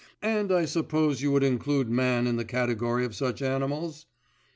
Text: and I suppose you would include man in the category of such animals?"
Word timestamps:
and 0.23 0.51
I 0.51 0.65
suppose 0.65 1.21
you 1.21 1.31
would 1.31 1.43
include 1.43 1.87
man 1.87 2.25
in 2.25 2.35
the 2.35 2.43
category 2.43 3.05
of 3.05 3.15
such 3.15 3.39
animals?" 3.43 4.07